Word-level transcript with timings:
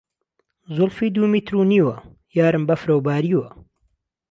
زولفی 0.75 1.07
دوو 1.15 1.27
میتر 1.33 1.53
و 1.61 1.63
نیوه، 1.71 1.95
یارم 2.37 2.63
بهفره 2.67 2.93
و 2.95 3.01
باریوه 3.05 3.49